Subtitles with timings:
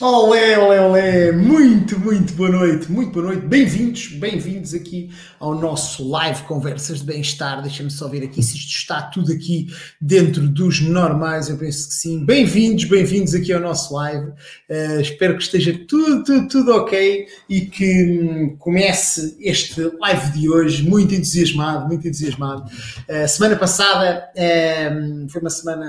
[0.00, 6.10] Olé, olé, olé, muito, muito boa noite, muito boa noite, bem-vindos, bem-vindos aqui ao nosso
[6.10, 7.62] live Conversas de Bem-Estar.
[7.62, 9.68] Deixa-me só ver aqui se isto está tudo aqui
[10.00, 12.24] dentro dos normais, eu penso que sim.
[12.24, 14.30] Bem-vindos, bem-vindos aqui ao nosso live.
[14.68, 20.48] Uh, espero que esteja tudo, tudo, tudo ok e que hum, comece este live de
[20.48, 22.68] hoje muito entusiasmado, muito entusiasmado.
[23.08, 25.86] Uh, semana passada uh, foi uma semana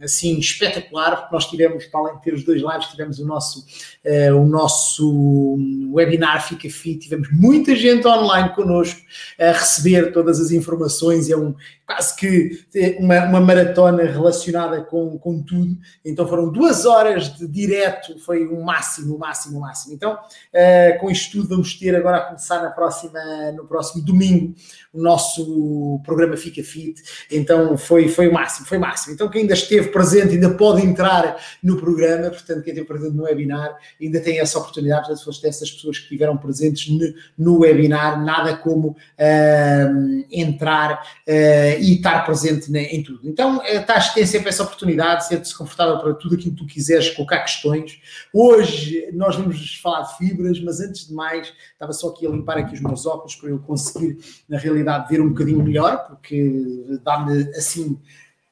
[0.00, 3.64] assim espetacular, porque nós tivemos, para além de ter os dois lives, tivemos um nosso,
[4.04, 5.56] uh, o nosso
[5.92, 9.00] webinar Fica Fit, tivemos muita gente online connosco
[9.38, 11.54] a receber todas as informações, é um,
[11.88, 15.74] quase que eh, uma, uma maratona relacionada com, com tudo.
[16.04, 19.60] Então foram duas horas de direto, foi o um máximo, o um máximo, o um
[19.62, 19.94] máximo.
[19.94, 23.18] Então, uh, com isto tudo, vamos ter agora a começar na próxima,
[23.56, 24.54] no próximo domingo
[24.92, 27.02] o nosso programa Fica Fit.
[27.30, 29.14] Então foi, foi o máximo, foi o máximo.
[29.14, 33.24] Então, quem ainda esteve presente ainda pode entrar no programa, portanto, quem esteve presente no
[33.24, 35.00] webinar ainda tem essa oportunidade.
[35.02, 36.88] Portanto, se foste dessas pessoas que estiveram presentes
[37.36, 41.02] no, webinar, nada como uh, entrar.
[41.26, 43.20] Uh, e estar presente em tudo.
[43.24, 47.40] Então, estás, tem sempre essa oportunidade, ser-te confortável para tudo aquilo que tu quiseres, colocar
[47.40, 48.00] questões.
[48.32, 52.58] Hoje nós vamos falar de fibras, mas antes de mais, estava só aqui a limpar
[52.58, 57.42] aqui os meus óculos para eu conseguir, na realidade, ver um bocadinho melhor, porque dá-me
[57.56, 57.98] assim.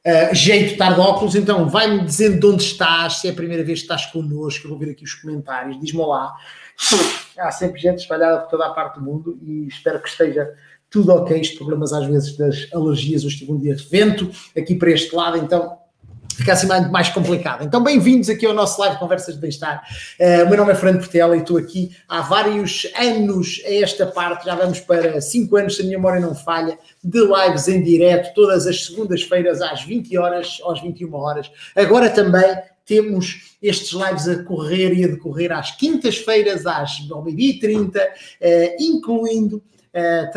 [0.06, 3.34] Uh, jeito de estar de óculos, então vai-me dizendo de onde estás, se é a
[3.34, 6.32] primeira vez que estás connosco, eu vou ver aqui os comentários, diz-me lá.
[7.36, 10.48] Há sempre gente espalhada por toda a parte do mundo e espero que esteja
[10.88, 14.76] tudo ok, os problemas às vezes das alergias, hoje tive um dia de vento aqui
[14.76, 15.76] para este lado, então
[16.34, 17.64] fica assim mais, complicado.
[17.64, 19.82] Então, bem-vindos aqui ao nosso live Conversas de Bem-Estar.
[20.18, 24.06] Uh, o meu nome é Fernando Portela e estou aqui há vários anos a esta
[24.06, 27.82] parte, já vamos para 5 anos, se a minha memória não falha, de lives em
[27.82, 31.50] direto, todas as segundas-feiras às 20 horas, às 21 horas.
[31.74, 38.06] Agora também temos estes lives a correr e a decorrer às quintas-feiras às 9h30, uh,
[38.78, 40.30] incluindo transfer, a,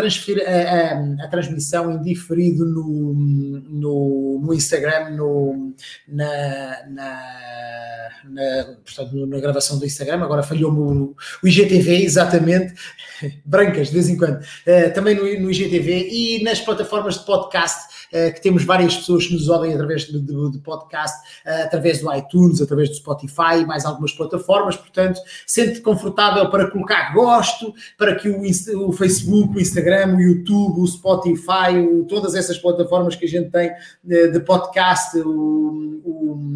[0.46, 5.74] a, a, transmissão em diferido no, no, no Instagram, no,
[6.08, 12.74] na, na, na, portanto, na gravação do Instagram, agora falhou-me o, o IGTV, exatamente,
[13.46, 17.90] brancas de vez em quando, uh, também no, no IGTV e nas plataformas de podcast
[18.12, 21.16] eh, que temos várias pessoas que nos ouvem através de, podcast,
[21.46, 24.76] uh, através do iTunes, através do Spotify e mais algumas plataformas.
[24.76, 28.42] Portanto, sente-te confortável para colocar gosto, para que o,
[28.88, 33.52] o, Facebook, o Instagram, o YouTube, o Spotify, o, todas essas plataformas que a gente
[33.52, 33.72] tem
[34.04, 36.02] de, podcast, o,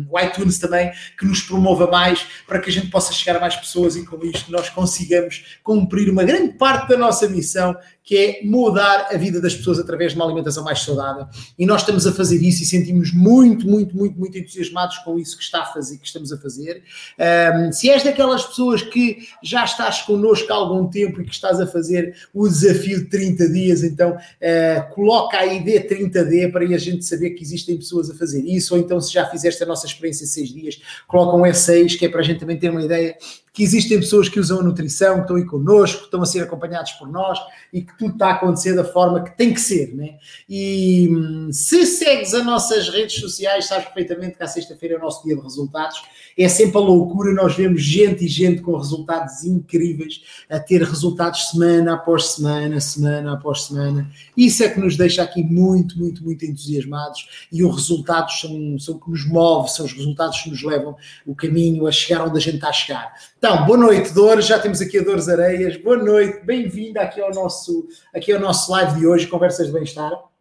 [0.09, 3.55] o, iTunes também, que nos promova mais para que a gente possa chegar a mais
[3.55, 8.39] pessoas e com isto nós consigamos cumprir uma grande parte da nossa missão, que é
[8.43, 11.25] mudar a vida das pessoas através de uma alimentação mais saudável.
[11.57, 15.37] E nós estamos a fazer isso e sentimos muito, muito, muito, muito entusiasmados com isso
[15.37, 16.83] que está a fazer, que estamos a fazer.
[17.17, 21.59] Um, se és daquelas pessoas que já estás connosco há algum tempo e que estás
[21.61, 27.05] a fazer o desafio de 30 dias, então uh, coloca aí D30D para a gente
[27.05, 30.25] saber que existem pessoas a fazer isso, ou então se já fizeste a nossa experiência
[30.25, 33.15] de 6 dias, coloca um S6, que é para a gente também ter uma ideia
[33.53, 36.41] que existem pessoas que usam a nutrição, que estão aí connosco, que estão a ser
[36.41, 37.39] acompanhados por nós
[37.71, 40.17] e que tudo está a acontecer da forma que tem que ser, né?
[40.47, 45.01] E hum, se segues as nossas redes sociais, sabes perfeitamente que à sexta-feira é o
[45.01, 46.01] nosso dia de resultados.
[46.37, 51.49] É sempre a loucura, nós vemos gente e gente com resultados incríveis, a ter resultados
[51.49, 54.09] semana após semana, semana após semana.
[54.35, 58.95] Isso é que nos deixa aqui muito, muito, muito entusiasmados e os resultados são, são
[58.95, 60.95] o que nos move, são os resultados que nos levam
[61.25, 63.13] o caminho a chegar onde a gente está a chegar.
[63.37, 64.45] Então, boa noite, Dores.
[64.45, 65.77] Já temos aqui a Dores Areias.
[65.77, 70.32] Boa noite, bem-vinda aqui ao nosso aqui ao nosso live de hoje, Conversas de Bem-Estar.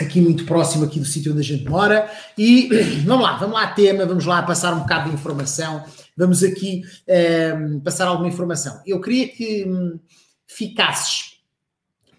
[0.00, 2.10] Aqui muito próximo aqui do sítio onde a gente mora.
[2.38, 2.68] E
[3.04, 5.84] vamos lá, vamos lá tema, vamos lá passar um bocado de informação.
[6.16, 8.80] Vamos aqui um, ehm, passar alguma informação.
[8.86, 10.00] Eu queria que um,
[10.46, 11.29] ficasses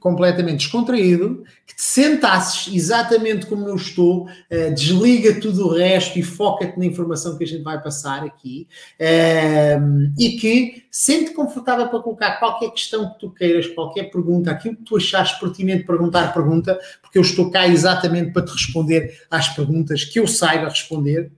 [0.01, 6.23] completamente descontraído, que te sentasses exatamente como eu estou, uh, desliga tudo o resto e
[6.23, 8.67] foca-te na informação que a gente vai passar aqui
[8.99, 14.75] uh, e que sente confortável para colocar qualquer questão que tu queiras, qualquer pergunta, aquilo
[14.75, 19.49] que tu achares pertinente perguntar, pergunta, porque eu estou cá exatamente para te responder às
[19.49, 21.31] perguntas que eu saiba responder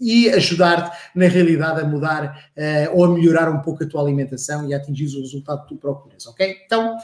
[0.00, 4.68] e ajudar-te, na realidade, a mudar uh, ou a melhorar um pouco a tua alimentação
[4.68, 6.56] e a atingir o resultado que tu procuras, ok?
[6.64, 6.96] Então,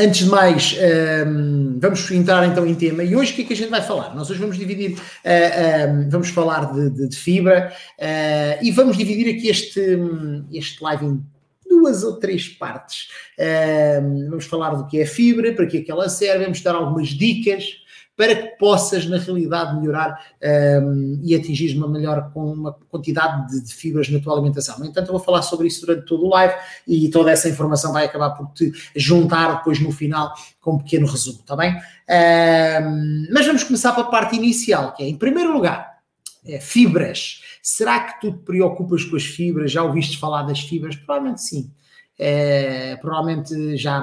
[0.00, 3.02] Antes de mais, ehm, vamos entrar então em tema.
[3.02, 4.14] E hoje o que é que a gente vai falar?
[4.14, 8.96] Nós hoje vamos dividir, uh, uh, vamos falar de, de, de fibra uh, e vamos
[8.96, 9.98] dividir aqui este,
[10.52, 11.20] este live em
[11.68, 13.08] duas ou três partes.
[13.36, 16.76] Ehm, vamos falar do que é fibra, para que é que ela serve, vamos dar
[16.76, 17.64] algumas dicas
[18.18, 20.20] para que possas, na realidade, melhorar
[20.82, 24.76] um, e atingir uma melhor com uma quantidade de, de, fibras na tua alimentação.
[24.76, 26.52] No entanto, eu vou falar sobre isso durante todo o live
[26.84, 31.06] e toda essa informação vai acabar por te juntar depois no final com um pequeno
[31.06, 31.76] resumo, está bem?
[31.76, 35.98] Um, mas vamos começar pela parte inicial, que é, em primeiro lugar,
[36.44, 37.40] é, fibras.
[37.62, 39.70] Será que tu te preocupas com as fibras?
[39.70, 40.96] Já ouviste falar das fibras?
[40.96, 41.70] Provavelmente sim.
[42.18, 44.02] É, provavelmente já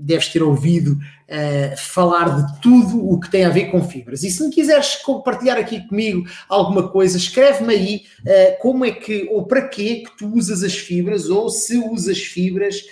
[0.00, 4.22] deves ter ouvido é, falar de tudo o que tem a ver com fibras.
[4.22, 9.28] E se me quiseres compartilhar aqui comigo alguma coisa, escreve-me aí é, como é que
[9.30, 12.84] ou para que que tu usas as fibras ou se usas fibras,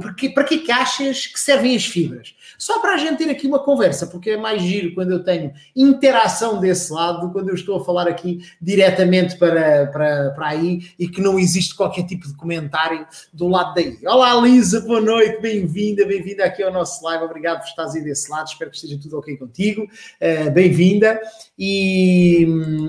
[0.00, 2.34] porque, para que, que achas que servem as fibras.
[2.58, 5.52] Só para a gente ter aqui uma conversa, porque é mais giro quando eu tenho
[5.74, 10.80] interação desse lado do quando eu estou a falar aqui diretamente para, para, para aí
[10.98, 13.98] e que não existe qualquer tipo de comentário do lado daí.
[14.06, 17.35] Olá, Lisa, boa noite, bem-vinda, bem-vinda aqui ao nosso live.
[17.36, 19.82] Obrigado por estares aí desse lado, espero que esteja tudo ok contigo.
[19.82, 21.20] Uh, bem-vinda.
[21.58, 22.46] E,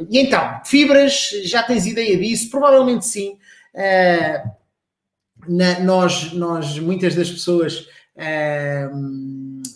[0.09, 2.49] e, então, fibras, já tens ideia disso?
[2.49, 3.37] Provavelmente sim.
[3.73, 4.49] Uh,
[5.49, 7.87] na, nós, nós, muitas das pessoas.
[8.15, 9.27] Uh,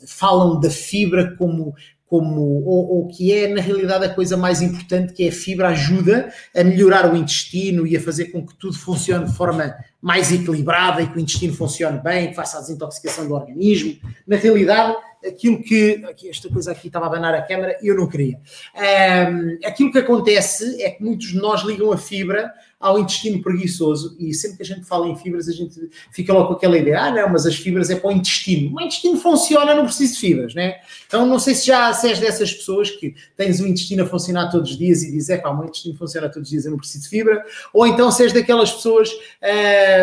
[0.08, 1.76] falam da fibra como
[2.08, 5.70] como ou, ou, que é na realidade a coisa mais importante que é a fibra
[5.70, 10.32] ajuda a melhorar o intestino e a fazer com que tudo funcione de forma mais
[10.32, 13.98] equilibrada e que o intestino funcione bem, que faça a desintoxicação do organismo.
[14.26, 14.96] Na realidade,
[15.26, 16.04] aquilo que.
[16.10, 18.40] Aqui, esta coisa aqui estava a abanar a câmera e eu não queria.
[18.76, 22.52] Um, aquilo que acontece é que muitos de nós ligam a fibra
[22.82, 26.48] ao intestino preguiçoso e sempre que a gente fala em fibras a gente fica logo
[26.48, 28.76] com aquela ideia, ah não, mas as fibras é para o intestino.
[28.76, 30.76] O intestino funciona, não preciso de fibras, né?
[31.08, 34.50] Então não sei se já se és dessas pessoas que tens o intestino a funcionar
[34.50, 36.72] todos os dias e dizes, é pá, o meu intestino funciona todos os dias, eu
[36.72, 37.44] não preciso de fibra,
[37.74, 39.10] ou então se és daquelas pessoas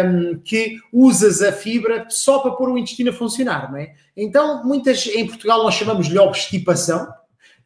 [0.06, 3.94] um, que usas a fibra só para pôr o intestino a funcionar, não é?
[4.16, 7.08] Então, muitas, em Portugal nós chamamos-lhe obstipação,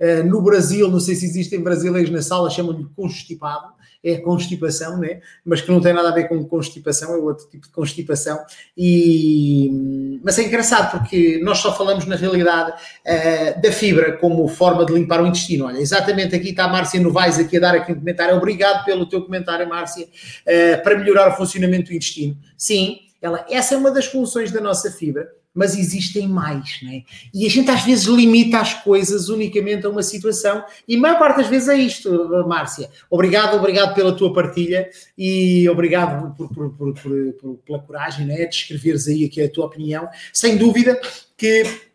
[0.01, 3.73] uh, no Brasil, não sei se existem brasileiros na sala, chamam-lhe constipado,
[4.05, 5.21] é constipação, né?
[5.45, 8.39] mas que não tem nada a ver com constipação, é outro tipo de constipação.
[8.77, 14.85] E, mas é engraçado porque nós só falamos na realidade uh, da fibra como forma
[14.85, 15.67] de limpar o intestino.
[15.67, 18.37] Olha, exatamente aqui está a Márcia Novaes aqui a dar aqui um comentário.
[18.37, 22.37] Obrigado pelo teu comentário, Márcia, uh, para melhorar o funcionamento do intestino.
[22.57, 27.03] Sim, ela, essa é uma das funções da nossa fibra mas existem mais, né?
[27.33, 31.19] E a gente às vezes limita as coisas unicamente a uma situação, e a maior
[31.19, 32.11] parte das vezes é isto,
[32.47, 32.89] Márcia.
[33.11, 39.07] Obrigado, obrigado pela tua partilha e obrigado por, por, por, pela coragem né, de escreveres
[39.07, 40.09] aí aqui a tua opinião.
[40.33, 41.01] Sem dúvida
[41.37, 41.92] que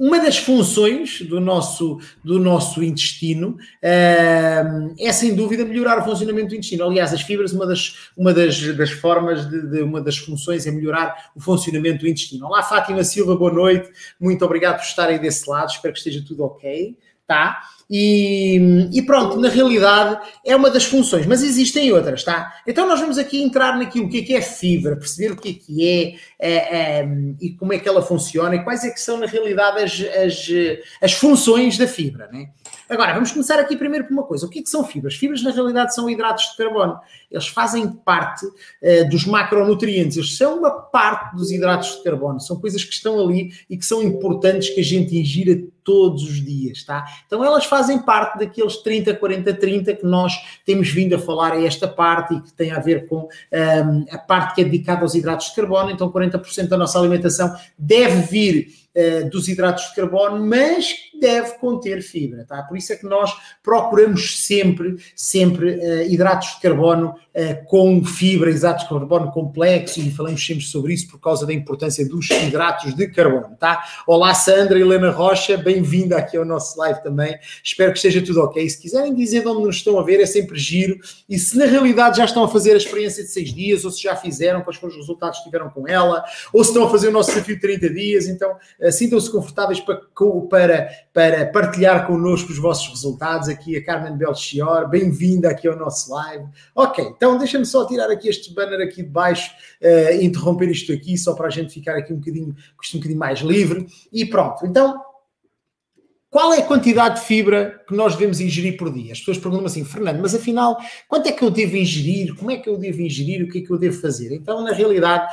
[0.00, 6.48] uma das funções do nosso, do nosso intestino uh, é, sem dúvida, melhorar o funcionamento
[6.48, 6.86] do intestino.
[6.86, 10.70] Aliás, as fibras, uma das, uma das, das formas, de, de, uma das funções é
[10.70, 12.46] melhorar o funcionamento do intestino.
[12.46, 13.90] Olá, Fátima Silva, boa noite.
[14.18, 15.68] Muito obrigado por estarem desse lado.
[15.68, 16.96] Espero que esteja tudo ok,
[17.26, 17.60] tá?
[17.92, 22.54] E, e, pronto, na realidade é uma das funções, mas existem outras, tá?
[22.64, 25.52] Então nós vamos aqui entrar naquilo, que é que é fibra, perceber o que é
[25.54, 27.08] que é, é, é
[27.40, 30.48] e como é que ela funciona e quais é que são na realidade as, as,
[31.02, 32.50] as funções da fibra, né?
[32.88, 34.46] Agora, vamos começar aqui primeiro por uma coisa.
[34.46, 35.14] O que, é que são fibras?
[35.14, 36.98] Fibras, na realidade, são hidratos de carbono.
[37.30, 40.16] Eles fazem parte uh, dos macronutrientes.
[40.16, 42.40] Eles são uma parte dos hidratos de carbono.
[42.40, 46.44] São coisas que estão ali e que são importantes que a gente ingira todos os
[46.44, 47.04] dias, tá?
[47.26, 50.34] Então, elas fazem parte daqueles 30, 40, 30 que nós
[50.64, 54.04] temos vindo a falar a esta parte e que tem a ver com um, ehm,
[54.10, 55.90] a parte que é dedicada aos hidratos de carbono.
[55.90, 62.02] Então, 40% da nossa alimentação deve vir uh, dos hidratos de carbono, mas deve conter
[62.02, 62.62] fibra, tá?
[62.62, 63.30] Por isso é que nós
[63.62, 70.10] procuramos sempre, sempre uh, hidratos de carbono uh, com fibra, hidratos de carbono complexos e
[70.10, 73.84] falamos sempre sobre isso por causa da importância dos hidratos de carbono, tá?
[74.06, 78.68] Olá Sandra Helena Rocha, bem-vinda aqui ao nosso live também, espero que esteja tudo ok.
[78.68, 81.66] Se quiserem dizer de onde nos estão a ver, é sempre giro e se na
[81.66, 84.78] realidade já estão a fazer a experiência de seis dias ou se já fizeram, quais
[84.78, 87.56] foram os resultados que tiveram com ela, ou se estão a fazer o nosso desafio
[87.56, 88.56] de 30 dias, então
[88.90, 90.00] sintam-se confortáveis para,
[90.48, 93.48] para, para partilhar connosco os vossos resultados.
[93.48, 96.44] Aqui a Carmen Belchior, bem-vinda aqui ao nosso live.
[96.74, 101.18] Ok, então deixa-me só tirar aqui este banner aqui de baixo, uh, interromper isto aqui,
[101.18, 103.86] só para a gente ficar aqui um bocadinho, um bocadinho mais livre.
[104.12, 105.09] E pronto, então
[106.30, 109.12] qual é a quantidade de fibra que nós devemos ingerir por dia?
[109.12, 112.36] As pessoas perguntam assim, Fernando, mas afinal, quanto é que eu devo ingerir?
[112.36, 113.42] Como é que eu devo ingerir?
[113.42, 114.32] O que é que eu devo fazer?
[114.32, 115.28] Então, na realidade,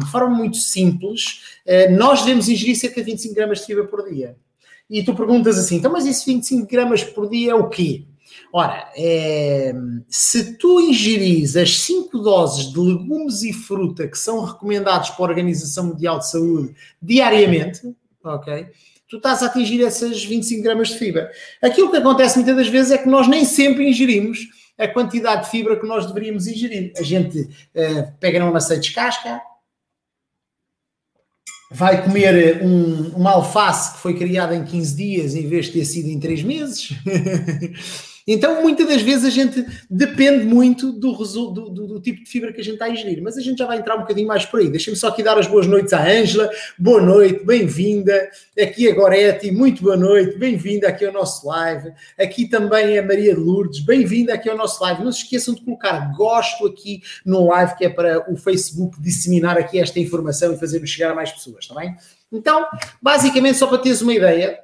[0.00, 4.04] de forma muito simples, uh, nós devemos ingerir cerca de 25 gramas de fibra por
[4.10, 4.36] dia.
[4.90, 8.04] E tu perguntas assim, então, mas esses 25 gramas por dia é o quê?
[8.52, 9.72] Ora, é,
[10.08, 15.86] se tu ingeris as 5 doses de legumes e fruta que são recomendados pela Organização
[15.86, 18.68] Mundial de Saúde diariamente, ok?
[19.08, 21.30] Tu estás a atingir essas 25 gramas de fibra.
[21.62, 25.50] Aquilo que acontece muitas das vezes é que nós nem sempre ingerimos a quantidade de
[25.50, 26.92] fibra que nós deveríamos ingerir.
[26.96, 29.40] A gente uh, pega numa maçã de descasca,
[31.70, 35.84] vai comer um, uma alface que foi criada em 15 dias em vez de ter
[35.84, 36.90] sido em 3 meses.
[38.26, 42.54] Então, muitas das vezes a gente depende muito do, do, do, do, tipo de fibra
[42.54, 44.46] que a gente está a ingerir, mas a gente já vai entrar um bocadinho mais
[44.46, 44.70] por aí.
[44.70, 46.50] Deixem-me só aqui dar as boas noites à Ângela.
[46.78, 48.30] Boa noite, bem-vinda.
[48.58, 51.92] Aqui a Gorete, muito boa noite, bem-vinda aqui ao nosso live.
[52.18, 55.04] Aqui também a Maria de Lourdes, bem-vinda aqui ao nosso live.
[55.04, 59.58] Não se esqueçam de colocar gosto aqui no live, que é para o Facebook disseminar
[59.58, 61.94] aqui esta informação e fazer-nos chegar a mais pessoas, está bem?
[62.32, 62.66] Então,
[63.02, 64.63] basicamente, só para teres uma ideia,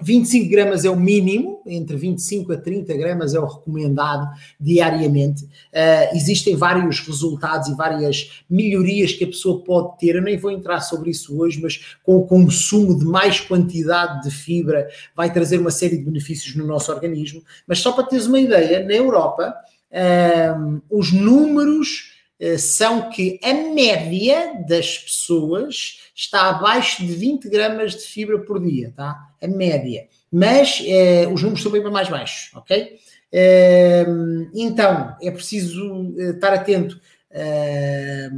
[0.00, 4.28] 25 gramas é o mínimo, entre 25 a 30 gramas é o recomendado
[4.60, 5.44] diariamente.
[5.44, 10.14] Uh, existem vários resultados e várias melhorias que a pessoa pode ter.
[10.14, 14.30] Eu nem vou entrar sobre isso hoje, mas com o consumo de mais quantidade de
[14.30, 17.42] fibra vai trazer uma série de benefícios no nosso organismo.
[17.66, 19.52] Mas só para teres uma ideia, na Europa,
[19.90, 22.17] uh, os números
[22.58, 28.92] são que a média das pessoas está abaixo de 20 gramas de fibra por dia,
[28.96, 29.30] tá?
[29.42, 30.06] A média.
[30.30, 32.98] Mas eh, os números estão bem mais baixos, ok?
[33.32, 34.06] Eh,
[34.54, 37.00] então, é preciso eh, estar atento.
[37.30, 38.30] Eh,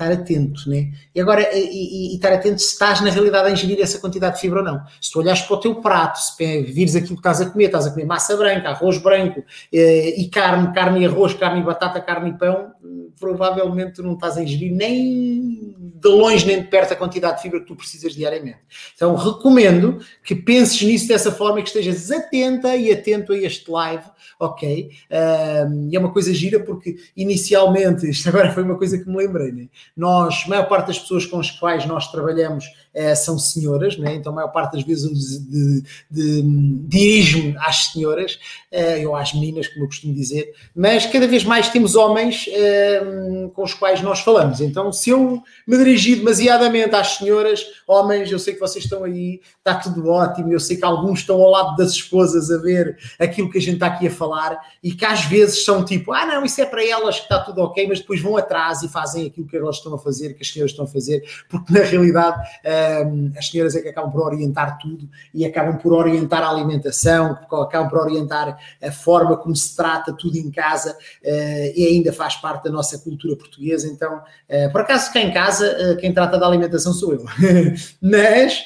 [0.00, 0.90] estar atento, né?
[1.14, 4.40] E agora, e, e, estar atento se estás na realidade a ingerir essa quantidade de
[4.40, 4.82] fibra ou não.
[5.00, 7.86] Se tu olhares para o teu prato, se vires aquilo que estás a comer, estás
[7.86, 12.00] a comer massa branca, arroz branco eh, e carne, carne e arroz, carne e batata,
[12.00, 12.72] carne e pão,
[13.18, 17.42] provavelmente tu não estás a ingerir nem de longe nem de perto a quantidade de
[17.42, 18.58] fibra que tu precisas diariamente.
[18.94, 23.70] Então recomendo que penses nisso dessa forma e que estejas atenta e atento a este
[23.70, 24.04] live,
[24.38, 24.90] ok?
[25.10, 29.16] Um, e é uma coisa gira porque inicialmente, isto agora foi uma coisa que me
[29.18, 29.68] lembrei, né?
[29.96, 34.14] Nós, a maior parte das pessoas com as quais nós trabalhamos é, são senhoras, né?
[34.14, 36.42] então a maior parte das vezes de, de,
[36.88, 38.38] dirijo-me às senhoras,
[38.72, 43.50] uh, ou às meninas, como eu costumo dizer, mas cada vez mais temos homens uh,
[43.50, 44.60] com os quais nós falamos.
[44.60, 49.40] Então, se eu me dirigir demasiadamente às senhoras, homens, eu sei que vocês estão aí,
[49.58, 53.50] está tudo ótimo, eu sei que alguns estão ao lado das esposas a ver aquilo
[53.50, 56.44] que a gente está aqui a falar e que às vezes são tipo, ah não,
[56.44, 59.46] isso é para elas que está tudo ok, mas depois vão atrás e fazem aquilo
[59.46, 63.32] que elas estão a fazer, que as senhoras estão a fazer, porque na realidade uh,
[63.36, 67.88] as senhoras é que acabam por orientar tudo e acabam por orientar a alimentação, acabam
[67.88, 72.64] por orientar a forma como se trata tudo em casa uh, e ainda faz parte
[72.64, 73.88] da nossa cultura portuguesa.
[73.88, 77.24] Então, uh, por acaso, cá em casa, quem trata da alimentação sou eu,
[78.00, 78.62] mas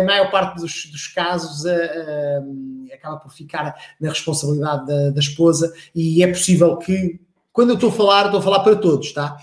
[0.00, 1.64] a maior parte dos, dos casos
[2.92, 7.20] acaba por ficar na responsabilidade da, da esposa e é possível que
[7.54, 9.36] quando eu estou a falar, estou a falar para todos, tá?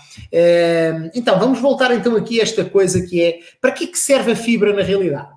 [1.14, 4.36] Então, vamos voltar então aqui a esta coisa que é, para que, que serve a
[4.36, 5.30] fibra na realidade?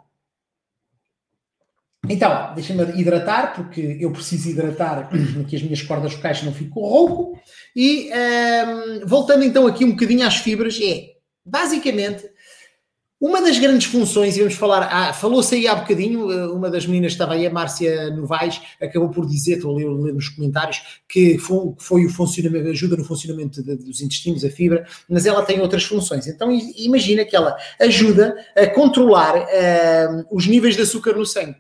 [2.10, 5.10] Então, deixa-me hidratar, porque eu preciso hidratar
[5.42, 7.40] aqui as minhas cordas vocais, não fico rouco.
[7.74, 11.14] E um, voltando então aqui um bocadinho às fibras, é
[11.46, 12.30] basicamente
[13.26, 16.86] uma das grandes funções, e vamos falar, ah, falou-se aí há bocadinho, eh, uma das
[16.86, 21.02] meninas estava aí, a Márcia Novaes, acabou por dizer, estou a ler, ler nos comentários,
[21.10, 25.44] que foi, foi, o funcionamento, ajuda no funcionamento de, dos intestinos, a fibra, mas ela
[25.44, 26.28] tem outras funções.
[26.28, 31.56] Então imagina que ela ajuda a controlar uh, os níveis de açúcar no sangue.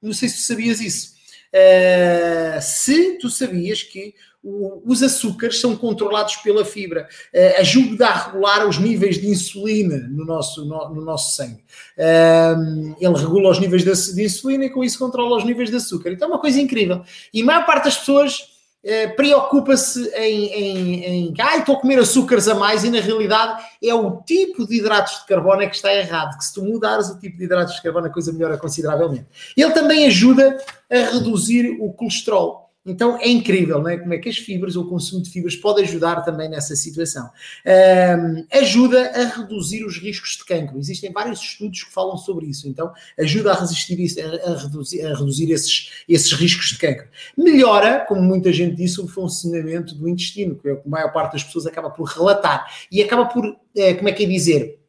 [0.00, 1.14] Não sei se sabias isso.
[1.52, 8.66] Uh, se tu sabias que os açúcares são controlados pela fibra, uh, ajuda a regular
[8.66, 11.62] os níveis de insulina no nosso, no, no nosso sangue.
[11.96, 15.76] Uh, ele regula os níveis de, de, insulina e com isso controla os níveis de
[15.76, 16.10] açúcar.
[16.10, 17.02] Então é uma coisa incrível.
[17.32, 18.38] E a maior parte das pessoas
[18.82, 23.62] uh, preocupa-se em, em, em ah, estou a comer açúcares a mais e na realidade
[23.82, 27.10] é o tipo de hidratos de carbono é que está errado, que se tu mudares
[27.10, 29.26] o tipo de hidratos de carbono a coisa melhora consideravelmente.
[29.54, 30.56] Ele também ajuda
[30.90, 32.69] a reduzir o colesterol.
[32.84, 33.98] Então é incrível não é?
[33.98, 37.28] como é que as fibras, ou o consumo de fibras, pode ajudar também nessa situação.
[37.66, 40.78] Um, ajuda a reduzir os riscos de cancro.
[40.78, 42.66] Existem vários estudos que falam sobre isso.
[42.66, 47.06] Então ajuda a resistir isso, a, reduzir, a reduzir esses, esses riscos de cancro.
[47.36, 51.44] Melhora, como muita gente disse, o funcionamento do intestino, que é a maior parte das
[51.44, 52.66] pessoas acaba por relatar.
[52.90, 54.79] E acaba por, é, como é que é dizer,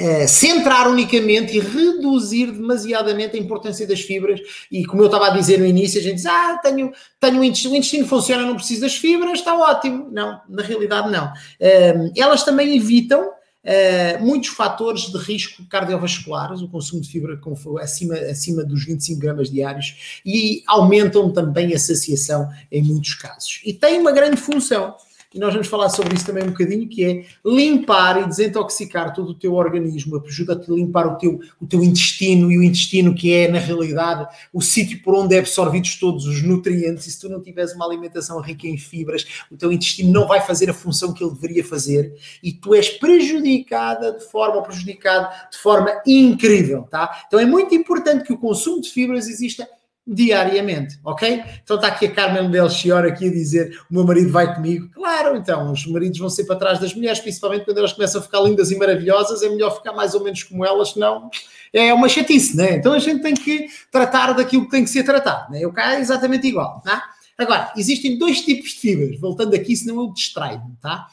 [0.00, 4.40] Uh, centrar unicamente e reduzir demasiadamente a importância das fibras.
[4.70, 7.44] E como eu estava a dizer no início, a gente diz: Ah, tenho, tenho um
[7.44, 10.08] intestino, o intestino funciona, não preciso das fibras, está ótimo.
[10.12, 11.26] Não, na realidade, não.
[11.26, 13.28] Uh, elas também evitam
[13.68, 17.38] uh, muitos fatores de risco cardiovasculares, o consumo de fibra
[17.80, 23.60] acima, acima dos 25 gramas diários, e aumentam também a saciação em muitos casos.
[23.64, 24.94] E tem uma grande função
[25.34, 29.30] e nós vamos falar sobre isso também um bocadinho, que é limpar e desintoxicar todo
[29.30, 33.32] o teu organismo, ajuda-te a limpar o teu, o teu intestino, e o intestino que
[33.32, 37.28] é, na realidade, o sítio por onde é absorvidos todos os nutrientes, e se tu
[37.28, 41.12] não tiveres uma alimentação rica em fibras, o teu intestino não vai fazer a função
[41.12, 47.24] que ele deveria fazer, e tu és prejudicada de forma, prejudicado de forma incrível, tá?
[47.26, 49.68] Então é muito importante que o consumo de fibras exista
[50.08, 51.44] diariamente, ok?
[51.62, 54.88] Então está aqui a Carmen Belchior aqui a dizer o meu marido vai comigo.
[54.94, 58.24] Claro, então, os maridos vão ser para trás das mulheres, principalmente quando elas começam a
[58.24, 61.28] ficar lindas e maravilhosas, é melhor ficar mais ou menos como elas, senão
[61.72, 62.76] é uma chatice, né?
[62.76, 65.66] Então a gente tem que tratar daquilo que tem que ser tratado, né?
[65.66, 67.04] O cá é exatamente igual, tá?
[67.38, 71.06] Agora, existem dois tipos de fibras, voltando aqui, senão eu distraio-me, tá?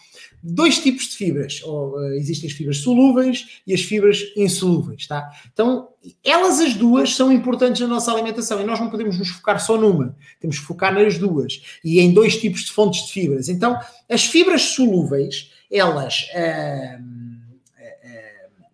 [0.46, 1.62] dois tipos de fibras.
[1.64, 5.32] Ou, uh, existem as fibras solúveis e as fibras insolúveis, tá?
[5.52, 5.90] Então,
[6.24, 9.78] elas as duas são importantes na nossa alimentação e nós não podemos nos focar só
[9.78, 13.50] numa, temos que focar nas duas e em dois tipos de fontes de fibras.
[13.50, 13.80] Então,
[14.10, 16.28] as fibras solúveis, elas.
[16.34, 17.16] Uh,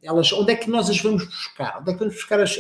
[0.03, 1.77] elas, onde é que nós as vamos buscar?
[1.79, 2.57] Onde é que vamos buscar as,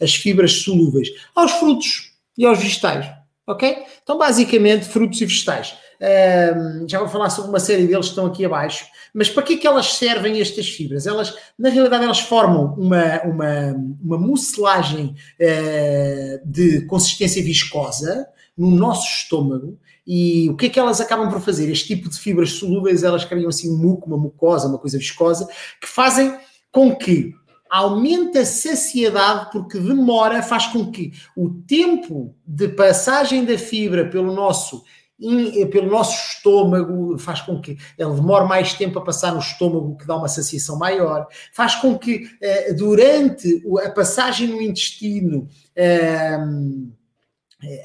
[0.00, 1.10] as fibras solúveis?
[1.34, 3.06] Aos frutos e aos vegetais,
[3.46, 3.84] ok?
[4.02, 5.76] Então, basicamente, frutos e vegetais.
[5.98, 8.86] Um, já vou falar sobre uma série deles que estão aqui abaixo.
[9.14, 11.06] Mas para que é que elas servem estas fibras?
[11.06, 18.26] Elas, na realidade, elas formam uma, uma, uma mucilagem uh, de consistência viscosa
[18.56, 19.78] no nosso estômago.
[20.06, 21.70] E o que é que elas acabam por fazer?
[21.70, 25.48] Este tipo de fibras solúveis, elas criam assim um muco, uma mucosa, uma coisa viscosa,
[25.80, 26.36] que fazem
[26.70, 27.34] com que
[27.70, 34.34] aumenta a saciedade porque demora, faz com que o tempo de passagem da fibra pelo
[34.34, 34.82] nosso
[35.72, 40.06] pelo nosso estômago, faz com que ele demore mais tempo a passar no estômago, que
[40.06, 46.36] dá uma saciação maior, faz com que eh, durante a passagem no intestino eh,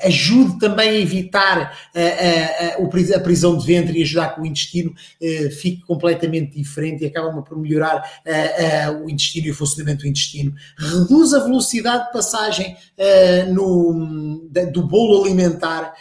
[0.03, 4.93] ajude também a evitar a, a, a, prisão de ventre e ajudar que o intestino
[5.61, 8.03] fique completamente diferente e acaba por melhorar
[9.03, 10.53] o intestino e o funcionamento do intestino.
[10.77, 12.75] Reduz a velocidade de passagem
[13.53, 15.93] no, do bolo alimentar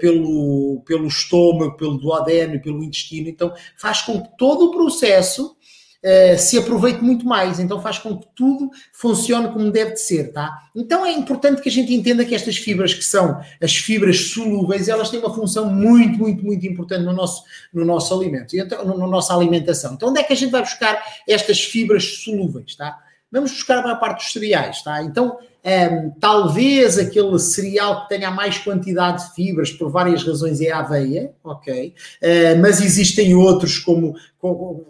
[0.00, 3.28] pelo, pelo estômago, pelo duodeno pelo intestino.
[3.28, 5.55] Então faz com que todo o processo
[6.04, 10.32] uh, se aproveite muito mais, então faz com que tudo funcione como deve de ser,
[10.32, 10.50] tá?
[10.74, 14.88] Então é importante que a gente entenda que estas fibras que são as fibras solúveis,
[14.88, 18.94] elas têm uma função muito, muito, muito importante no nosso, no nosso alimento, então, na
[18.94, 19.94] no, nossa alimentação.
[19.94, 22.98] Então onde é que a gente vai buscar estas fibras solúveis, tá?
[23.30, 25.02] Vamos buscar a maior parte dos cereais, tá?
[25.02, 30.60] Então, um, ehm, talvez aquele cereal que tenha mais quantidade de fibras, por várias razões,
[30.60, 31.92] é a aveia, ok?
[32.22, 34.86] Uh, mas existem outros como, como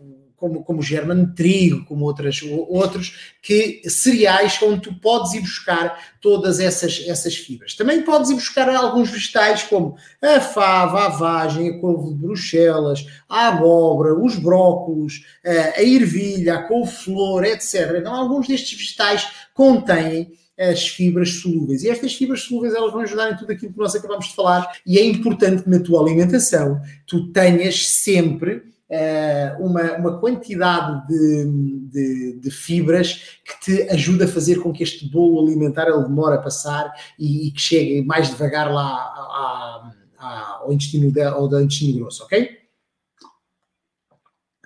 [0.47, 6.61] como, como german trigo, como outras, outros, que cereais onde tu podes ir buscar todas
[6.61, 7.75] essas, essas fibras.
[7.75, 13.05] Também podes ir buscar alguns vegetais como a fava, a vagem, a couve de bruxelas,
[13.29, 17.97] a abóbora, os brócolos, a ervilha, a couve-flor, etc.
[17.99, 21.83] Então, alguns destes vegetais contêm as fibras solúveis.
[21.83, 24.73] E estas fibras solúveis elas vão ajudar em tudo aquilo que nós acabamos de falar.
[24.87, 31.89] E é importante que na tua alimentação tu tenhas sempre uh, uma, uma quantidade de,
[31.91, 36.37] de, de, fibras que te ajuda a fazer com que este bolo alimentar ele demore
[36.37, 41.47] a passar e, e que chegue mais devagar lá a, a, ao intestino de, ao
[41.61, 42.59] intestino grosso, ok?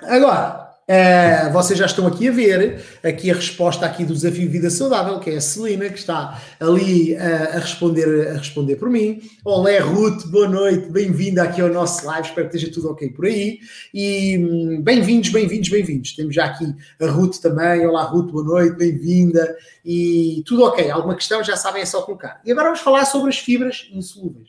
[0.02, 4.68] Agora, Uh, vocês já estão aqui a ver aqui a resposta aqui do desafio Vida
[4.68, 7.18] Saudável, que é a Celina, que está ali uh,
[7.54, 9.22] a, responder, a responder por mim.
[9.44, 13.26] Olé, Ruth, boa noite, bem-vinda aqui ao nosso live, espero que esteja tudo ok por
[13.26, 13.60] aí.
[13.94, 16.12] E um, bem-vindos, bem-vindos, bem-vindos.
[16.16, 17.86] Temos já aqui a Ruth também.
[17.86, 19.56] Olá, Ruth, boa noite, bem-vinda.
[19.84, 20.90] E tudo ok.
[20.90, 22.40] Alguma questão já sabem, é só colocar.
[22.44, 24.48] E agora vamos falar sobre as fibras insolúveis.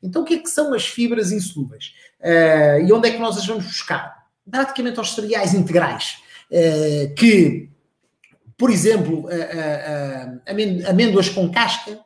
[0.00, 1.92] Então, o que é que são as fibras insolúveis?
[2.20, 4.21] Uh, e onde é que nós as vamos buscar?
[4.52, 6.18] Praticamente aos cereais integrais,
[6.50, 7.70] uh, que,
[8.58, 11.98] por exemplo, uh, uh, amêndoas com casca,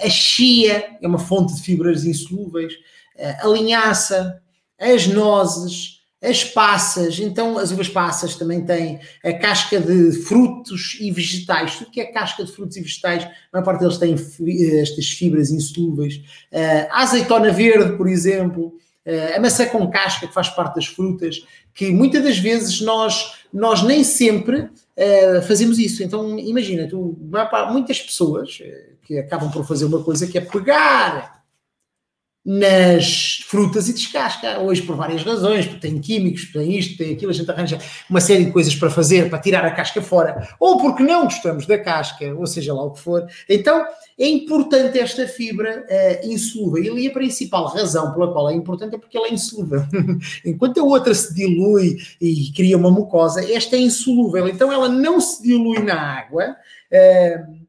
[0.00, 2.72] a chia é uma fonte de fibras insolúveis,
[3.42, 4.40] a linhaça,
[4.78, 11.10] as nozes, as passas, então as uvas passas também têm a casca de frutos e
[11.10, 14.14] vegetais, tudo que é casca de frutos e vegetais, a maior parte deles têm
[14.80, 16.22] estas fibras insolúveis.
[16.92, 18.78] A azeitona verde, por exemplo,
[19.36, 21.44] a maçã com casca, que faz parte das frutas,
[21.74, 26.02] que muitas das vezes nós, nós nem sempre uh, fazemos isso.
[26.02, 27.16] Então, imagina, tu,
[27.72, 31.39] muitas pessoas uh, que acabam por fazer uma coisa que é pegar
[32.44, 34.60] nas frutas e descasca.
[34.60, 38.20] Hoje, por várias razões, porque tem químicos, tem isto, tem aquilo, a gente arranja uma
[38.20, 41.78] série de coisas para fazer, para tirar a casca fora, ou porque não gostamos da
[41.78, 43.26] casca, ou seja lá o que for.
[43.48, 43.84] Então,
[44.18, 46.98] é importante esta fibra uh, insolúvel.
[46.98, 49.82] E a principal razão pela qual é importante é porque ela é insolúvel.
[50.44, 54.48] Enquanto a outra se dilui e cria uma mucosa, esta é insolúvel.
[54.48, 56.56] Então, ela não se dilui na água.
[56.90, 57.59] Uh,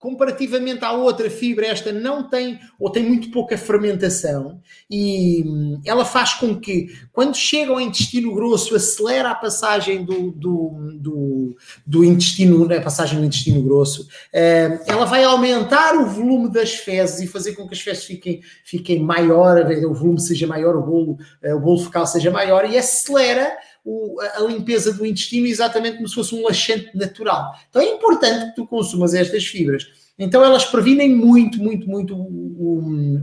[0.00, 4.58] comparativamente à outra fibra, esta não tem ou tem muito pouca fermentação
[4.90, 10.30] e hum, ela faz com que, quando chega ao intestino grosso, acelera a passagem do,
[10.30, 16.50] do, do, do intestino, a passagem do intestino grosso, hum, ela vai aumentar o volume
[16.50, 20.76] das fezes e fazer com que as fezes fiquem, fiquem maior, o volume seja maior,
[20.76, 23.52] o bolo, eh, o bolo fecal seja maior e acelera
[23.84, 27.54] o, a limpeza do intestino exatamente como se fosse um laxante natural.
[27.68, 29.86] Então é importante que tu consumas estas fibras.
[30.18, 32.14] Então elas previnem muito, muito, muito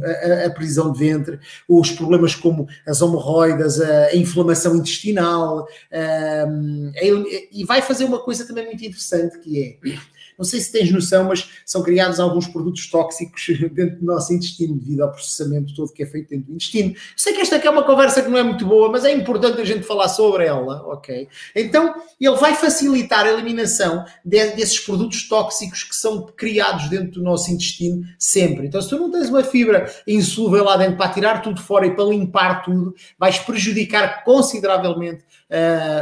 [0.03, 1.39] a, a, prisão de ventre,
[1.69, 5.67] os problemas como as hemorroidas, a, a inflamação intestinal,
[7.53, 9.77] e vai fazer uma coisa também muito interessante que é
[10.38, 14.78] não sei se tens noção, mas são criados alguns produtos tóxicos dentro do nosso intestino,
[14.78, 16.95] devido ao processamento todo que é feito dentro do intestino.
[17.15, 19.60] Sei que esta aqui é uma conversa que não é muito boa, mas é importante
[19.60, 21.28] a gente falar sobre ela, ok?
[21.56, 27.23] Então, ele vai facilitar a eliminação de, desses produtos tóxicos que são criados dentro do
[27.23, 28.67] nosso intestino sempre.
[28.67, 31.95] Então, se tu não tens uma fibra insolúvel lá dentro para tirar tudo fora e
[31.95, 35.23] para limpar tudo, vais prejudicar consideravelmente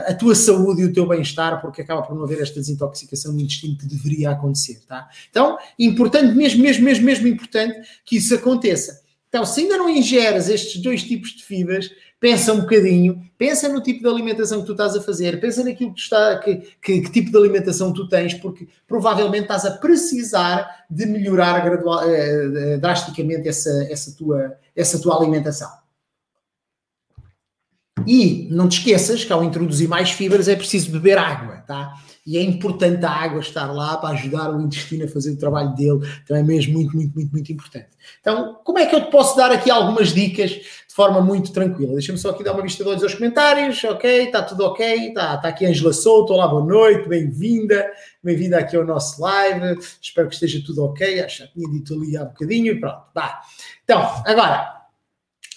[0.08, 3.40] a tua saúde e o teu bem-estar, porque acaba por não haver esta desintoxicação no
[3.40, 5.08] intestino que deveria acontecer, tá?
[5.30, 9.04] Então, importante, mesmo, mesmo, mesmo, mesmo importante que isso aconteça.
[9.30, 13.84] Então, se ainda não ingeres estes dois tipos de fibras, pensa um bocadinho, pensa no
[13.84, 17.12] tipo de alimentação que tu estás a fazer, pensa naquilo que, está, que, que, que
[17.12, 23.48] tipo de alimentação tu tens, porque provavelmente estás a precisar de melhorar gradual, eh, drasticamente
[23.48, 25.70] essa, essa, tua, essa tua alimentação.
[28.08, 31.94] E não te esqueças que ao introduzir mais fibras é preciso beber água, tá?
[32.26, 35.76] E é importante a água estar lá para ajudar o intestino a fazer o trabalho
[35.76, 37.90] dele, então é mesmo muito, muito, muito, muito importante.
[38.20, 41.94] Então, como é que eu te posso dar aqui algumas dicas de forma muito tranquila?
[41.94, 44.24] Deixa-me só aqui dar uma vista de olhos aos comentários, ok?
[44.24, 45.10] Está tudo ok?
[45.10, 47.86] Está, está aqui a Angela Souto, olá, boa noite, bem-vinda,
[48.24, 51.94] bem-vinda aqui ao nosso live, espero que esteja tudo ok, acho que já tinha dito
[51.94, 53.40] ali há bocadinho e pronto, vá.
[53.84, 54.85] Então, agora,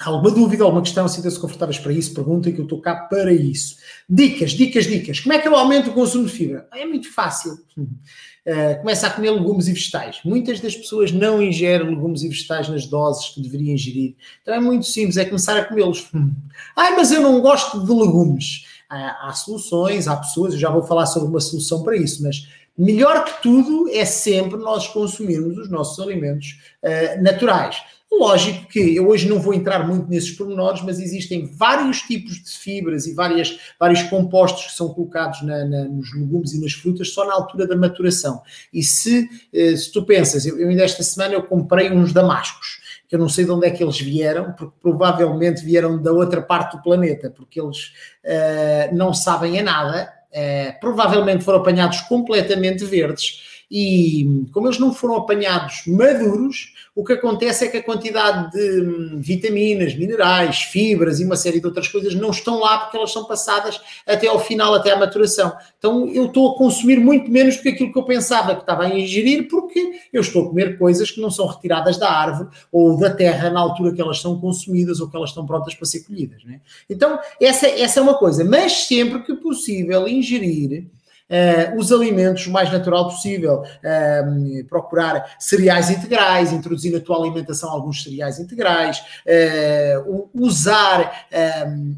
[0.01, 3.77] alguma dúvida, alguma questão, sinta-se confortáveis para isso, perguntem que eu estou cá para isso.
[4.09, 5.19] Dicas, dicas, dicas.
[5.19, 6.69] Como é que eu aumento o consumo de fibra?
[6.73, 7.55] É muito fácil.
[7.77, 10.21] Uh, começa a comer legumes e vegetais.
[10.25, 14.15] Muitas das pessoas não ingerem legumes e vegetais nas doses que deveriam ingerir.
[14.41, 16.09] Então é muito simples, é começar a comê-los.
[16.77, 18.67] Ai, mas eu não gosto de legumes.
[18.89, 22.47] há soluções, há pessoas, eu já vou falar sobre uma solução para isso, mas
[22.79, 27.83] melhor que tudo é sempre nós consumirmos os nossos alimentos uh, naturais.
[28.11, 32.51] Lógico que eu hoje não vou entrar muito nesses pormenores, mas existem vários tipos de
[32.51, 37.11] fibras e várias, vários compostos que são colocados na, na, nos legumes e nas frutas
[37.11, 38.43] só na altura da maturação.
[38.73, 42.81] E se, eh, se tu pensas, eu, eu ainda esta semana eu comprei uns damascos,
[43.07, 46.41] que eu não sei de onde é que eles vieram, porque provavelmente vieram da outra
[46.41, 47.93] parte do planeta, porque eles
[48.25, 54.95] uh, não sabem a nada, uh, provavelmente foram apanhados completamente verdes e como eles não
[54.95, 61.21] foram apanhados maduros, o que acontece é que a quantidade de hum, vitaminas, minerais, fibras
[61.21, 64.41] e uma série de outras coisas não estão lá porque elas são passadas até ao
[64.41, 65.53] final, até à maturação.
[65.79, 68.85] Então eu estou a consumir muito menos do que aquilo que eu pensava que estava
[68.85, 72.99] a ingerir, porque eu estou a comer coisas que não são retiradas da árvore ou
[72.99, 76.01] da terra na altura que elas são consumidas ou que elas estão prontas para ser
[76.01, 76.43] colhidas.
[76.45, 76.61] Né?
[76.89, 78.43] Então, essa, essa é uma coisa.
[78.45, 80.89] Mas sempre que possível ingerir
[81.29, 87.71] uh, os alimentos o mais natural possível, uh, procurar cereais integrais, introduzir na tua alimentação
[87.71, 91.97] alguns cereais integrais, uh, usar ehm,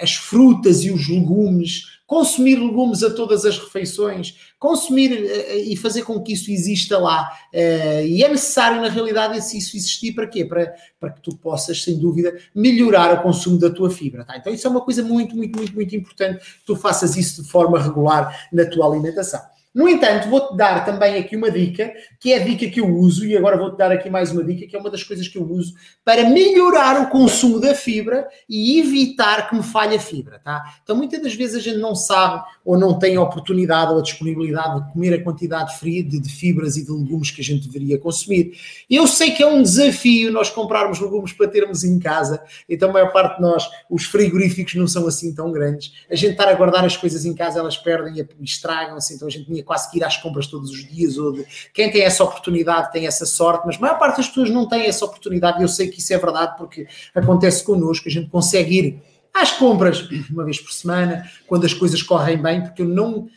[0.00, 6.02] as frutas e os legumes consumir legumes a todas as refeições, consumir uh, e fazer
[6.02, 7.30] com que isso exista lá.
[7.54, 10.44] Uh, e é necessário, na realidade, isso existir para quê?
[10.44, 14.24] Para, para que tu possas, sem dúvida, melhorar o consumo da tua fibra.
[14.24, 14.36] Tá?
[14.36, 17.48] Então, isso é uma coisa muito, muito, muito, muito importante que tu faças isso de
[17.48, 19.40] forma regular na tua alimentação.
[19.72, 23.24] No entanto, vou-te dar também aqui uma dica, que é a dica que eu uso,
[23.24, 25.44] e agora vou-te dar aqui mais uma dica, que é uma das coisas que eu
[25.44, 30.60] uso para melhorar o consumo da fibra e evitar que me falhe a fibra, tá?
[30.82, 34.02] Então, muitas das vezes a gente não sabe ou não tem a oportunidade ou a
[34.02, 38.52] disponibilidade de comer a quantidade de, fibras e de legumes que a gente deveria consumir.
[38.90, 42.92] Eu sei que é um desafio nós comprarmos legumes para termos em casa, então a
[42.92, 45.92] maior parte de nós, os frigoríficos não são assim tão grandes.
[46.10, 49.30] A gente estar a guardar as coisas em casa, elas perdem e estragam-se, então a
[49.30, 52.24] gente tinha quase que ir às compras todos os dias, ou de quem tem essa
[52.24, 55.62] oportunidade tem essa sorte, mas a maior parte das pessoas não tem essa oportunidade, e
[55.62, 60.08] eu sei que isso é verdade porque acontece connosco, a gente consegue ir às compras
[60.30, 63.28] uma vez por semana, quando as coisas correm bem, porque eu não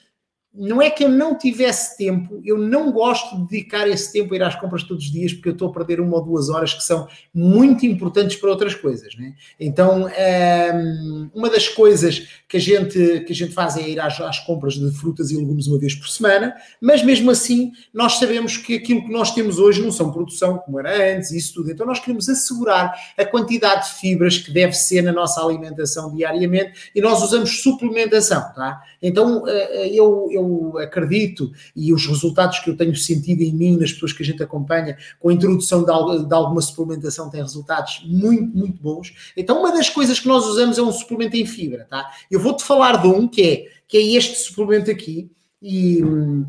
[0.53, 4.37] não é que eu não tivesse tempo, eu não gosto de dedicar esse tempo a
[4.37, 6.75] ir às compras todos os dias, porque eu estou a perder uma ou duas horas
[6.75, 9.15] que são muito importantes para outras coisas.
[9.15, 9.33] Né?
[9.59, 14.21] Então, ehm, uma das coisas que a gente, que a gente faz é ir às,
[14.21, 18.55] às, compras de frutas e legumes uma vez por semana, mas mesmo assim, nós sabemos
[18.55, 21.71] que aquilo que nós temos hoje não são produção como era antes, isso tudo.
[21.71, 26.91] Então, nós queremos assegurar a quantidade de fibras que deve ser na nossa alimentação diariamente
[26.93, 28.53] e nós usamos suplementação.
[28.53, 28.81] Tá?
[29.01, 33.77] Então, eh, eu, eu eu acredito e os resultados que eu tenho sentido em mim,
[33.77, 38.03] nas pessoas que a gente acompanha, com a introdução de, de alguma suplementação, tem resultados
[38.05, 39.13] muito, muito bons.
[39.35, 42.11] Então, uma das coisas que nós usamos é um suplemento em fibra, tá?
[42.29, 45.31] Eu vou-te falar de um que é, que é este suplemento aqui,
[45.65, 46.01] e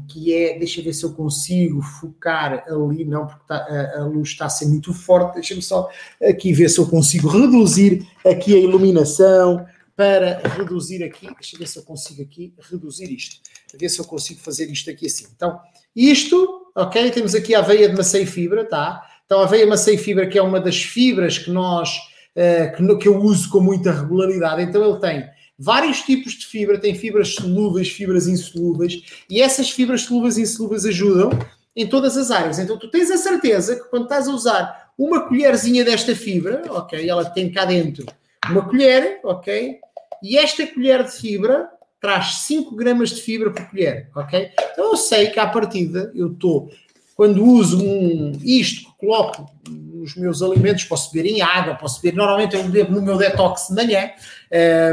[0.09, 4.04] que é, deixa eu ver se eu consigo focar ali, não, porque tá, a, a,
[4.07, 5.88] luz está a ser muito forte, deixa-me só
[6.20, 9.64] aqui ver se eu consigo reduzir aqui a iluminação,
[9.96, 13.37] para reduzir aqui, deixa eu ver se eu consigo aqui reduzir isto,
[13.72, 15.26] a ver se eu consigo fazer isto aqui assim.
[15.35, 15.59] Então,
[15.94, 19.02] isto, ok, temos aqui a aveia de maçã e fibra, tá?
[19.24, 21.96] Então, a aveia maçã e fibra, que é uma das fibras que nós,
[22.37, 25.24] uh, que, que eu uso com muita regularidade, então ele tem
[25.57, 30.85] vários tipos de fibra, tem fibras solúveis, fibras insolúveis, e essas fibras solúveis e insolúveis
[30.85, 31.30] ajudam
[31.76, 32.59] em todas as áreas.
[32.59, 37.09] Então, tu tens a certeza que quando estás a usar uma colherzinha desta fibra, ok,
[37.09, 38.04] ela tem cá dentro
[38.50, 39.78] uma colher, ok?
[40.22, 41.68] E esta colher de fibra
[42.00, 44.50] traz 5 gramas de fibra por colher, ok?
[44.72, 46.70] Então eu sei que à partida eu estou,
[47.16, 52.16] quando uso um, isto que coloco nos meus alimentos, posso beber em água, posso beber,
[52.16, 54.11] normalmente eu bebo no meu detox de manhã,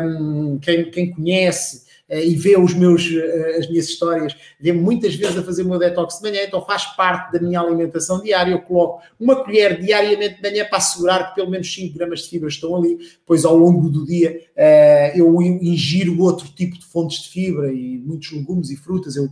[0.04, 5.38] um, quem, quem conhece e vê os meus, eh, as minhas histórias, vê muitas vezes
[5.38, 8.52] a fazer o meu detox de manhã, então faz parte da minha alimentação diária.
[8.52, 12.30] Eu coloco uma colher diariamente de manhã para assegurar que pelo menos 5 gramas de
[12.30, 17.24] fibra estão ali, pois ao longo do dia eh, eu ingiro outro tipo de fontes
[17.24, 19.16] de fibra e muitos legumes e frutas.
[19.16, 19.30] Eu,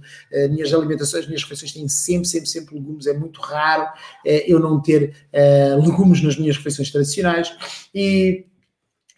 [0.49, 3.07] minhas alimentações, as minhas refeições têm sempre, sempre, sempre legumes.
[3.07, 3.87] É muito raro
[4.23, 5.13] eu não ter
[5.83, 7.51] legumes nas minhas refeições tradicionais.
[7.93, 8.45] E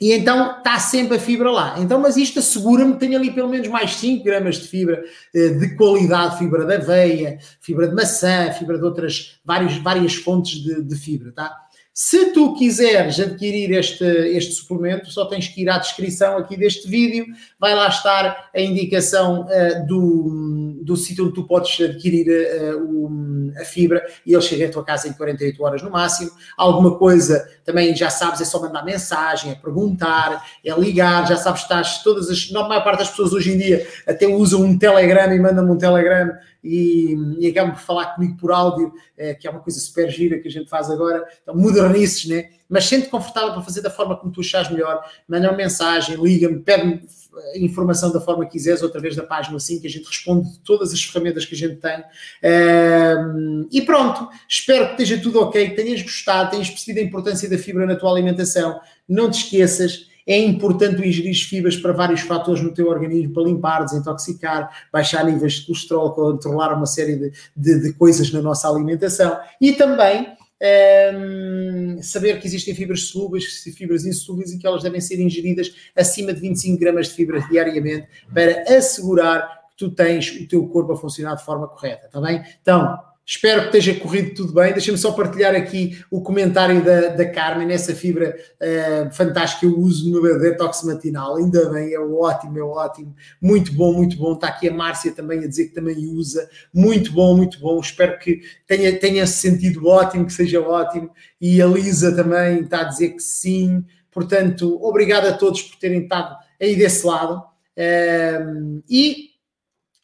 [0.02, 1.76] e então está sempre a fibra lá.
[1.78, 5.50] Então, mas isto assegura-me que tenho ali pelo menos mais 5 gramas de fibra eh,
[5.50, 10.82] de qualidade, fibra de aveia, fibra de maçã, fibra de outras várias, várias fontes de,
[10.82, 11.56] de fibra, tá?
[11.94, 16.88] Se tu quiseres adquirir este, este suplemento, só tens que ir à descrição aqui deste
[16.88, 17.26] vídeo,
[17.60, 23.66] vai lá estar a indicação uh, do, do sítio onde tu podes adquirir uh, a
[23.66, 26.32] fibra e ele chega à tua casa em 48 horas no máximo.
[26.58, 31.62] Alguma coisa também já sabes, é só mandar mensagem, é perguntar, é ligar, já sabes,
[31.62, 32.50] estás todas as.
[32.56, 35.78] A maior parte das pessoas hoje em dia até usam um telegrama e mandam-me um
[35.78, 40.10] telegrama e, e acabam por falar comigo por áudio, é, que é uma coisa super
[40.10, 41.26] gira que a gente faz agora.
[41.41, 42.50] Então, modernices, né?
[42.69, 45.04] Mas sente confortável para fazer da forma como tu achas melhor.
[45.28, 47.02] Manda uma mensagem, liga-me, pede-me
[47.56, 50.60] informação da forma que quiseres, outra vez da página assim, que a gente responde de
[50.60, 52.04] todas as ferramentas que a gente tem.
[52.43, 57.50] Um, e pronto, espero que esteja tudo ok, que tenhas gostado, tenhas percebido a importância
[57.50, 58.80] da fibra na tua alimentação.
[59.08, 63.86] Não te esqueças, é importante ingerir fibras para vários fatores no teu organismo, para limpar,
[63.86, 69.39] desintoxicar, baixar níveis de colesterol, controlar uma série de, de, de coisas na nossa alimentação.
[69.60, 70.28] E também
[71.15, 76.34] um, saber que existem fibras solúveis fibras insolúveis e que elas devem ser ingeridas acima
[76.34, 80.98] de 25 gramas de fibras diariamente para assegurar que tu tens o teu corpo a
[80.98, 82.44] funcionar de forma correta, está bem?
[82.62, 83.00] Então,
[83.34, 84.74] Espero que esteja corrido tudo bem.
[84.74, 89.80] Deixa-me só partilhar aqui o comentário da, da Carmen, nessa fibra uh, fantástica que eu
[89.80, 91.38] uso no meu detox matinal.
[91.38, 93.15] Ainda bem, é ótimo, é ótimo.
[93.41, 94.34] Muito bom, muito bom.
[94.34, 96.50] Está aqui a Márcia também a dizer que também usa.
[96.74, 97.80] Muito bom, muito bom.
[97.80, 101.10] Espero que tenha, tenha sentido ótimo, que seja ótimo.
[101.39, 103.86] E a Lisa também está a dizer que sim.
[104.12, 107.41] Portanto, obrigado a todos por terem estado aí desse lado.
[107.78, 109.31] Uh, e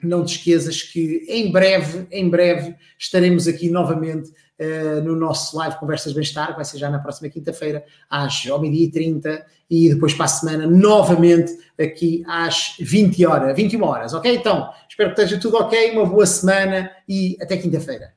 [0.01, 4.29] não te esqueças que em breve, em breve, estaremos aqui novamente
[4.60, 8.86] uh, no nosso live Conversas Bem-Estar, vai ser já na próxima quinta-feira, às ao meio-dia
[8.86, 14.36] e 30, e depois para a semana, novamente, aqui às 20 horas, 21 horas, ok?
[14.36, 18.16] Então, espero que esteja tudo ok, uma boa semana e até quinta-feira.